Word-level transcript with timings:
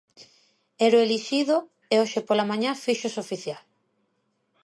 Era 0.87 0.99
o 0.99 1.03
elixido 1.07 1.57
e 1.93 1.95
hoxe 2.01 2.19
pola 2.27 2.49
mañá 2.51 2.71
fíxose 2.85 3.19
oficial. 3.25 3.63